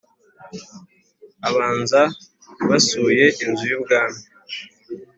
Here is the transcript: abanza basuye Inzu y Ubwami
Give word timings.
abanza 1.49 2.01
basuye 2.69 3.25
Inzu 3.43 3.63
y 3.71 3.75
Ubwami 3.77 4.21